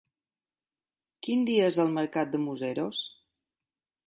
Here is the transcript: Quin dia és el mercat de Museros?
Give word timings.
Quin 1.27 1.45
dia 1.51 1.67
és 1.73 1.77
el 1.85 1.93
mercat 1.99 2.33
de 2.33 2.43
Museros? 2.47 3.05